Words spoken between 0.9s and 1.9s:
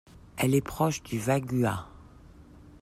du vaghua.